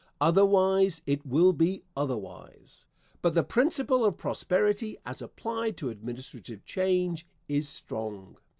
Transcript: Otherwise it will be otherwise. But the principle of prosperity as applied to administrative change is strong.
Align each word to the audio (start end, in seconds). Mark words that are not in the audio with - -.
Otherwise 0.19 1.03
it 1.05 1.23
will 1.27 1.53
be 1.53 1.83
otherwise. 1.95 2.87
But 3.21 3.35
the 3.35 3.43
principle 3.43 4.03
of 4.03 4.17
prosperity 4.17 4.97
as 5.05 5.21
applied 5.21 5.77
to 5.77 5.89
administrative 5.91 6.65
change 6.65 7.27
is 7.47 7.69
strong. 7.69 8.37